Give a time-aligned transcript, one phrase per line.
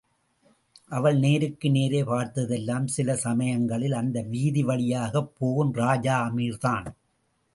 [0.91, 6.87] அவள் நேருக்கு நேரே பார்த்ததெல்லாம் சில சமயங்களில் அந்த வீதி வழியாகப் போகும் ராஜ அமீர்தான்!